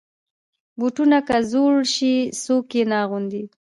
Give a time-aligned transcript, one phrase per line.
[0.79, 3.43] بوټونه که زوړ شي، څوک یې نه اغوندي.